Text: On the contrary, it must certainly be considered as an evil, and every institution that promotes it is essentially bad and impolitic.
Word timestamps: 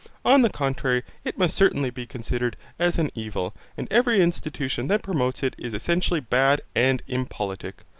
On 0.25 0.41
the 0.41 0.49
contrary, 0.49 1.03
it 1.23 1.37
must 1.37 1.55
certainly 1.55 1.91
be 1.91 2.07
considered 2.07 2.57
as 2.79 2.97
an 2.97 3.11
evil, 3.13 3.53
and 3.77 3.87
every 3.93 4.19
institution 4.19 4.87
that 4.87 5.03
promotes 5.03 5.43
it 5.43 5.53
is 5.59 5.75
essentially 5.75 6.19
bad 6.19 6.61
and 6.73 7.03
impolitic. 7.07 7.83